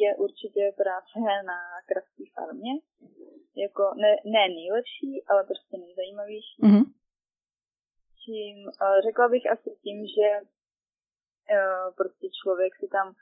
[0.02, 1.18] je určitě práce
[1.50, 2.72] na kravské farmě.
[3.56, 6.62] Jako ne, ne nejlepší, ale prostě nejzajímavější.
[6.62, 6.84] Mm-hmm.
[8.24, 10.26] Čím, eh, řekla bych asi tím, že
[11.96, 13.14] prostě člověk si tam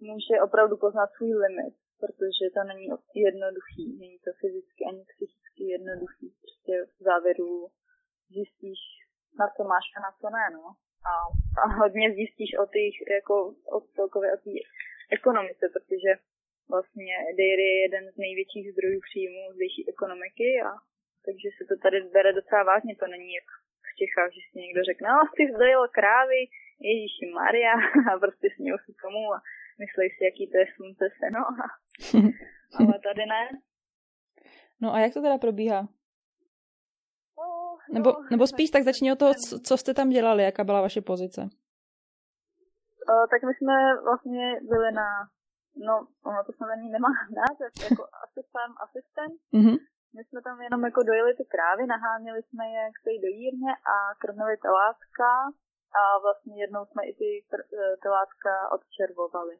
[0.00, 2.86] může opravdu poznat svůj limit, protože to není
[3.26, 6.26] jednoduchý, není to fyzicky ani psychicky jednoduchý.
[6.42, 7.50] Prostě v závěru
[8.34, 8.80] zjistíš,
[9.40, 10.64] na co máš a na co ne, no.
[11.10, 11.12] A,
[11.62, 13.34] a hodně zjistíš o těch, jako
[13.76, 14.56] o celkově o té
[15.18, 16.10] ekonomice, protože
[16.74, 20.70] vlastně dairy je jeden z největších zdrojů příjmů zdejší ekonomiky a
[21.24, 23.48] takže se to tady bere docela vážně, to není jak
[24.00, 26.40] Čechách, že si někdo řekne, no ty zdojil krávy,
[26.88, 27.74] Ježíši Maria
[28.10, 29.38] a prostě směl si tomu a
[29.82, 31.42] myslej si, jaký to je slunce seno.
[32.78, 33.42] Ale tady ne.
[34.82, 35.88] No a jak to teda probíhá?
[37.92, 39.32] Nebo, no, nebo spíš tak začni od toho,
[39.66, 41.40] co, jste tam dělali, jaká byla vaše pozice?
[41.42, 43.74] Uh, tak my jsme
[44.08, 45.08] vlastně byli na,
[45.86, 47.08] no, ono to snad nemá
[47.40, 49.34] název, jako asistent, asistent.
[49.54, 49.78] Mm-hmm.
[50.14, 53.96] My jsme tam jenom jako dojeli ty krávy, naháněli jsme je k té dojírně a
[54.22, 55.30] krmili telátka
[56.00, 57.30] a vlastně jednou jsme i ty
[58.02, 59.56] telátka odčervovali.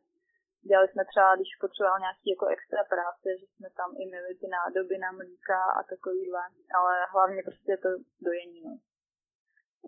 [0.71, 4.47] Dělali jsme třeba, když potřeboval nějaký jako extra práce, že jsme tam i měli ty
[4.57, 6.43] nádoby na mlíka a takovýhle,
[6.79, 7.89] ale hlavně prostě to
[8.27, 8.61] dojení.
[8.67, 8.73] No.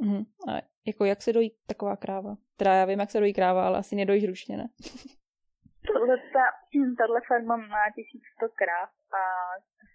[0.07, 0.53] Mm, a
[0.87, 2.33] jako jak se dojí taková kráva?
[2.57, 4.67] Teda já vím, jak se dojí kráva, ale asi nedojíš ručně, ne?
[5.93, 6.45] Tohle ta,
[6.99, 9.23] tato farma má 1100 kráv a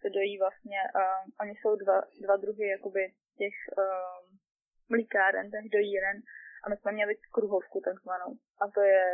[0.05, 3.03] se dojí vlastně, uh, oni jsou dva, dva druhy jakoby
[3.41, 4.17] těch uh,
[4.89, 6.17] mlíkáren, těch dojíren
[6.63, 8.31] a my jsme měli kruhovku takzvanou.
[8.61, 9.05] A to je,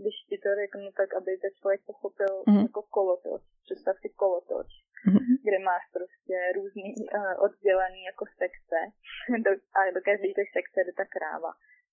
[0.00, 2.62] když ti to řeknu, tak aby ten člověk pochopil mm-hmm.
[2.66, 3.42] jako kolotoč.
[3.66, 4.70] Představ si kolotoč,
[5.06, 5.34] mm-hmm.
[5.46, 8.78] kde máš prostě různý uh, oddělený jako sekce
[9.44, 11.52] do, a do každé té sekce jde ta kráva.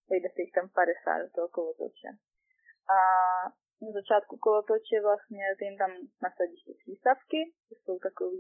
[0.10, 2.10] Vejde se jich tam 50 do toho kolotoče.
[2.98, 3.00] A
[3.86, 5.92] na začátku kolotoče vlastně ty jim tam
[6.26, 8.40] nasadíš ty přístavky, to jsou takový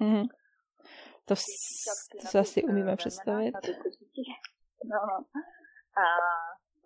[0.00, 0.26] mm-hmm.
[1.28, 1.34] To,
[2.20, 3.54] to se asi umíme představit.
[4.92, 5.16] No, no
[6.02, 6.04] a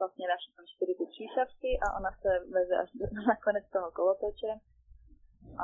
[0.01, 3.89] vlastně dáš tam čtyři ty příšavky a ona se veze až do, na konec toho
[3.99, 4.53] kolotoče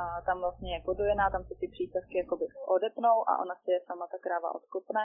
[0.01, 2.45] a tam vlastně je podojená, tam se ty přísavky jakoby
[2.75, 5.03] odepnou a ona si je sama ta kráva odkopne.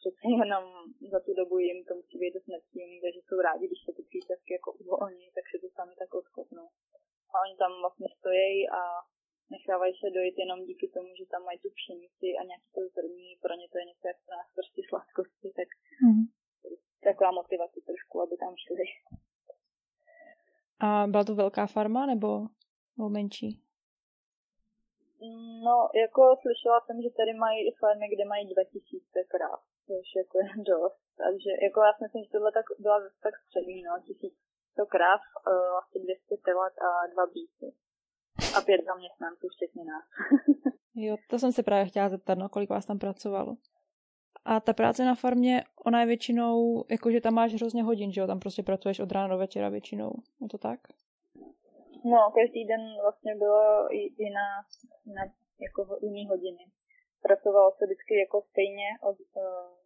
[0.00, 0.64] Přece jenom
[1.12, 4.02] za tu dobu jim to musí být dost nepříjemný, takže jsou rádi, když se ty
[4.08, 6.66] přísavky jako uvolní, tak se to sami tak odkopnou.
[7.32, 8.80] A oni tam vlastně stojí a
[9.54, 13.30] nechávají se dojít jenom díky tomu, že tam mají tu pšenici a nějaký to zrní,
[13.44, 15.68] pro ně to je něco jako nás prostě sladkosti, tak
[16.06, 16.24] mm
[17.04, 18.84] taková motivace trošku, aby tam šli.
[20.80, 22.28] A byla to velká farma nebo,
[22.96, 23.62] nebo menší?
[25.66, 30.36] No, jako slyšela jsem, že tady mají i farmy, kde mají 2000 kráv, což jako
[30.44, 31.00] je dost.
[31.22, 35.78] Takže jako já si myslím, že tohle tak byla tak střední, no, 1100 kráv, uh,
[35.80, 37.68] asi 200 telat a dva bíky.
[38.56, 40.06] A pět zaměstnanců, včetně nás.
[41.06, 43.56] jo, to jsem se právě chtěla zeptat, no, kolik vás tam pracovalo.
[44.44, 48.26] A ta práce na farmě, ona je většinou, jakože tam máš hrozně hodin, že jo?
[48.26, 50.12] Tam prostě pracuješ od rána do večera většinou.
[50.40, 50.80] Je to tak?
[52.04, 54.48] No, každý den vlastně bylo jiná,
[55.04, 55.22] jiná
[55.60, 56.64] jako jiný hodiny.
[57.22, 59.77] Pracovalo se vždycky jako stejně od, uh,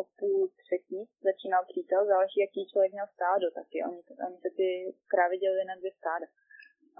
[0.00, 3.76] o půl třetí začínal přítel, záleží, jaký člověk měl stádo taky.
[3.88, 4.68] Oni, oni se ty
[5.12, 6.26] krávy dělili na dvě stáda.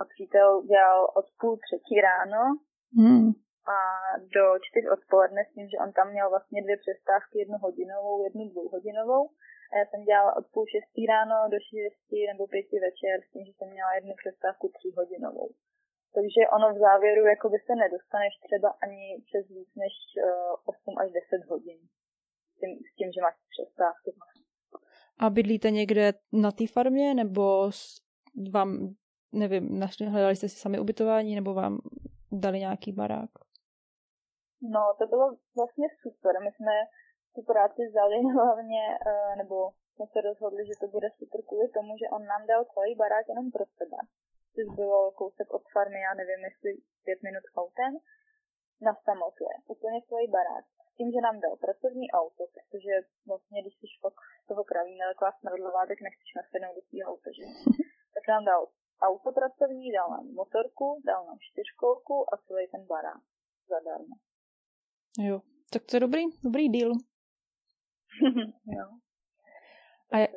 [0.01, 2.43] A přítel dělal od půl třetí ráno
[3.01, 3.29] hmm.
[3.77, 3.79] a
[4.37, 8.43] do čtyř odpoledne s tím, že on tam měl vlastně dvě přestávky, jednu hodinovou, jednu
[8.53, 9.25] dvouhodinovou.
[9.71, 13.45] A já jsem dělala od půl šestý ráno do šesti nebo pěti večer s tím,
[13.45, 15.49] že jsem měla jednu přestávku tříhodinovou.
[16.17, 20.99] Takže ono v závěru jako by se nedostaneš třeba ani přes víc než uh, 8
[21.03, 21.81] až 10 hodin
[22.63, 24.11] tím, s tím že máš přestávky.
[25.23, 27.71] A bydlíte někde na té farmě, nebo
[28.55, 28.69] vám,
[29.33, 31.75] nevím, našli, hledali jste si sami ubytování, nebo vám
[32.33, 33.31] dali nějaký barák?
[34.75, 35.27] No, to bylo
[35.59, 36.33] vlastně super.
[36.45, 36.75] My jsme
[37.35, 39.57] tu práci vzali hlavně, eh, nebo
[39.93, 43.27] jsme se rozhodli, že to bude super kvůli tomu, že on nám dal celý barák
[43.29, 43.99] jenom pro sebe.
[44.55, 46.71] Což bylo kousek od farmy, já nevím, jestli
[47.05, 47.93] pět minut autem,
[48.87, 49.49] na samotě.
[49.75, 50.67] Úplně celý barák
[51.03, 52.93] tím, že nám dal pracovní auto, protože
[53.31, 57.45] vlastně, když jsi fakt toho kravína taková smrdlová, tak nechceš nasednout do svého auta, že?
[58.15, 58.63] tak nám dal
[59.09, 63.23] auto pracovní, dal nám motorku, dal nám čtyřkolku a celý ten barák
[63.73, 64.15] zadarmo.
[65.29, 65.37] Jo,
[65.73, 66.93] tak to je dobrý, dobrý deal.
[68.79, 68.87] jo.
[70.13, 70.29] A, je,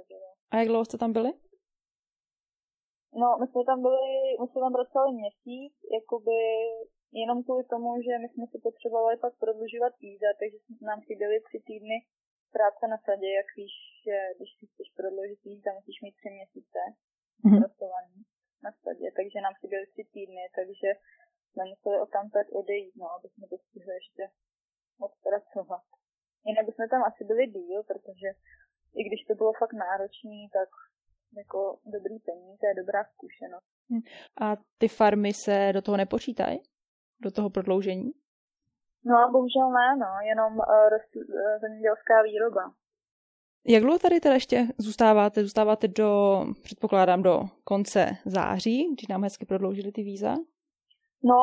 [0.51, 1.31] a jak dlouho jste tam byli?
[3.21, 6.39] No, my jsme tam byli, my jsme tam pracovali měsíc, jakoby
[7.11, 10.57] jenom kvůli tomu, že my jsme si potřebovali pak prodlužovat víza, takže
[10.89, 11.97] nám chyběly tři týdny
[12.57, 16.79] práce na sadě, jak víš, že když si chceš prodloužit víza, musíš mít tři měsíce
[16.89, 17.59] mm-hmm.
[17.61, 18.19] pracování
[18.65, 20.89] na sadě, takže nám chyběly tři týdny, takže
[21.49, 22.25] jsme museli o tam
[22.61, 24.23] odejít, no, aby jsme to stihli ještě
[25.07, 25.83] odpracovat.
[26.45, 28.29] Jinak bychom tam asi byli díl, protože
[28.99, 30.69] i když to bylo fakt náročný, tak
[31.41, 33.69] jako dobrý peníze, dobrá zkušenost.
[33.89, 34.01] Hm.
[34.41, 36.59] A ty farmy se do toho nepočítají?
[37.19, 38.11] Do toho prodloužení?
[39.05, 40.65] No, bohužel ne, no, jenom uh,
[41.61, 42.73] zemědělská výroba.
[43.67, 45.43] Jak dlouho tady teda ještě zůstáváte?
[45.43, 50.35] Zůstáváte do, předpokládám, do konce září, když nám hezky prodloužili ty víza?
[51.23, 51.39] No,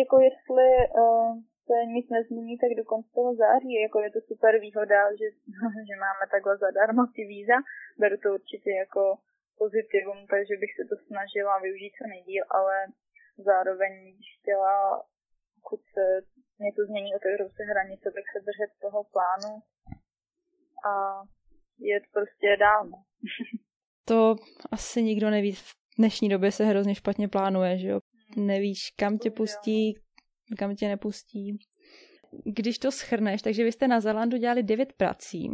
[0.00, 0.68] jako jestli
[1.00, 3.72] uh, se nic nezmění, tak do konce toho září.
[3.86, 5.28] Jako je to super výhoda, že,
[5.88, 7.56] že máme takhle zadarmo ty víza.
[7.98, 9.02] Beru to určitě jako
[9.62, 12.76] pozitivum, takže bych se to snažila využít co nejdíl, ale
[13.50, 13.92] zároveň
[14.32, 14.74] chtěla
[15.62, 16.04] pokud se
[16.60, 19.52] něco změní, otevřou se hranice, tak se držet toho plánu
[20.90, 20.92] a
[21.78, 22.86] jet prostě dál.
[24.04, 24.36] To
[24.72, 25.52] asi nikdo neví.
[25.52, 28.00] V dnešní době se hrozně špatně plánuje, že jo?
[28.36, 28.46] Hmm.
[28.46, 29.94] Nevíš, kam tě pustí,
[30.58, 31.58] kam tě nepustí.
[32.44, 35.48] Když to schrneš, takže vy jste na Zelandu dělali devět prací.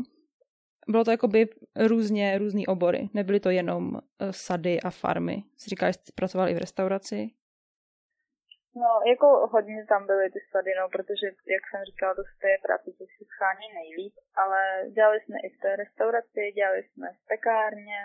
[0.88, 3.09] Bylo to jakoby různě, různý obory.
[3.14, 5.42] Nebyly to jenom eh, sady a farmy.
[5.57, 7.31] Jsi říkal, že jste pracovali i v restauraci?
[8.83, 12.53] No, jako hodně tam byly ty sady, no, protože, jak jsem říkala, to z té
[12.67, 14.61] práce, co si schání nejlíp, ale
[14.97, 18.01] dělali jsme i v té restauraci, dělali jsme v pekárně,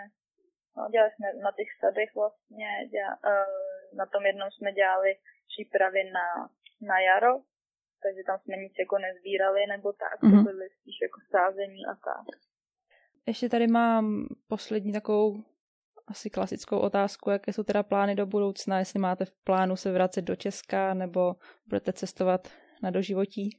[0.76, 5.10] no, dělali jsme na těch sadech vlastně, děla, uh, na tom jednom jsme dělali
[5.50, 6.26] přípravy na,
[6.90, 7.34] na jaro,
[8.02, 10.30] takže tam jsme nic jako nezbírali nebo tak, mm-hmm.
[10.30, 10.44] to mhm.
[10.44, 12.26] byly spíš jako sázení a tak.
[13.26, 14.04] Ještě tady mám
[14.48, 15.51] poslední takovou
[16.08, 20.22] asi klasickou otázku, jaké jsou teda plány do budoucna, jestli máte v plánu se vracet
[20.22, 21.34] do Česka nebo
[21.68, 22.48] budete cestovat
[22.82, 23.50] na doživotí?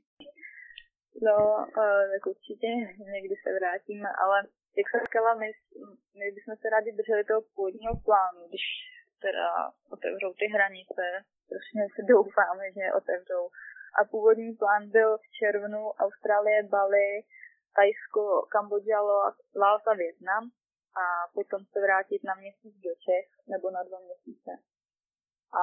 [1.27, 2.67] No, uh, tak určitě
[3.17, 4.37] někdy se vrátíme, ale
[4.77, 5.47] jak jsem říkala, my,
[6.19, 8.65] my bychom se rádi drželi toho původního plánu, když
[9.25, 9.47] teda
[9.95, 11.05] otevřou ty hranice,
[11.49, 13.43] prostě si doufáme, že otevřou.
[13.99, 17.09] A původní plán byl v červnu Austrálie, Bali,
[17.77, 18.99] Tajsko, Kambodža,
[19.61, 20.43] Laos a Větnam
[21.01, 21.05] a
[21.37, 24.51] potom se vrátit na měsíc do Čech nebo na dva měsíce.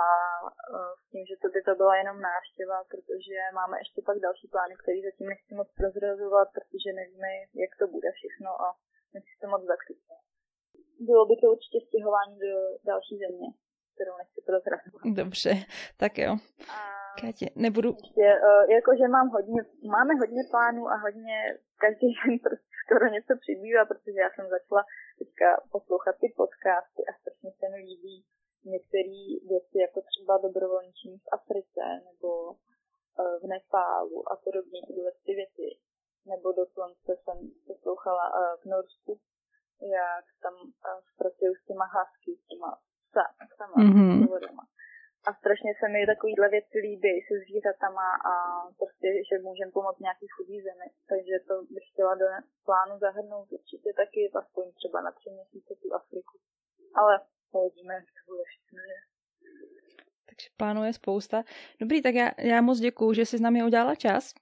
[0.00, 0.02] A
[0.46, 4.46] uh, s tím, že to by to byla jenom návštěva, protože máme ještě pak další
[4.54, 7.28] plány, které zatím nechci moc prozrazovat, protože nevíme,
[7.64, 8.66] jak to bude všechno a
[9.14, 10.24] nechci to moc zakrytnout.
[11.08, 12.54] Bylo by to určitě stěhování do
[12.90, 13.48] další země,
[13.94, 15.02] kterou nechci prozrazovat.
[15.20, 15.52] Dobře,
[16.02, 16.32] tak jo.
[16.76, 17.90] A Katě, nebudu...
[18.02, 19.60] Ještě, uh, jakože mám hodně,
[19.96, 21.36] máme hodně plánů a hodně
[21.84, 24.82] každý den prostě skoro něco přibývá, protože já jsem začala
[25.20, 28.16] teďka poslouchat ty podcasty a strašně se mi líbí
[28.74, 29.22] některé
[29.52, 35.68] věci, jako třeba dobrovolničení v Africe nebo uh, v Nepálu a podobně tyhle ty věci.
[36.30, 39.12] Nebo dokonce jsem poslouchala uh, v Norsku,
[39.98, 42.70] jak tam uh, pracují s těma husky, s těma
[43.10, 44.20] psa, psama, mm-hmm.
[45.28, 48.32] A strašně se mi takovýhle věci líbí se zvířatama a
[48.80, 50.86] prostě, že můžeme pomoct nějaký chudý zemi.
[51.10, 52.26] Takže to bych chtěla do
[52.68, 56.34] plánu zahrnout určitě taky aspoň třeba na tři měsíce tu Afriku.
[57.00, 57.14] Ale
[57.52, 58.78] uvidíme, jak to bude všechno.
[60.28, 61.38] Takže plánů je spousta.
[61.80, 64.34] Dobrý, tak já, já moc děkuju, že jsi s námi udělala čas.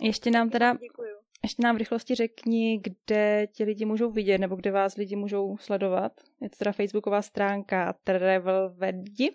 [0.00, 1.16] Ještě nám teda Děkuju.
[1.42, 5.56] ještě nám v rychlosti řekni, kde ti lidi můžou vidět, nebo kde vás lidi můžou
[5.56, 6.12] sledovat.
[6.40, 9.30] Je to teda facebooková stránka Travel Vedi.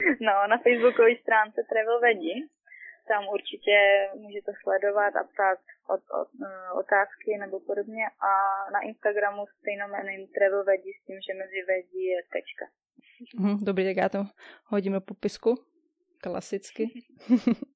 [0.28, 2.34] No, na facebookové stránce Travel Vedi.
[3.08, 3.76] Tam určitě
[4.14, 8.04] můžete sledovat a ptát od, od, uh, otázky nebo podobně.
[8.28, 8.30] A
[8.72, 12.64] na Instagramu stejnomeným Travel Vedi s tím, že mezi Vedi je tečka.
[13.38, 14.18] Mhm, dobrý, tak já to
[14.64, 15.54] hodím do popisku.
[16.22, 16.84] Klasicky.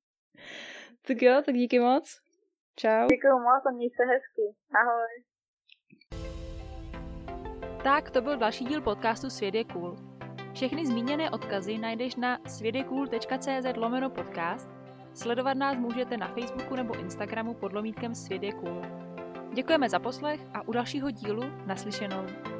[1.07, 2.21] tak jo, tak díky moc.
[2.77, 3.07] Čau.
[3.07, 4.57] Děkuju moc a měj se hezky.
[4.81, 5.25] Ahoj.
[7.85, 10.14] Tak to byl další díl podcastu Svět je cool.
[10.55, 14.69] Všechny zmíněné odkazy najdeš na světjecool.cz lomeno podcast.
[15.15, 18.13] Sledovat nás můžete na Facebooku nebo Instagramu pod lomítkem
[18.61, 18.83] cool.
[19.55, 22.54] Děkujeme za poslech a u dalšího dílu naslyšenou.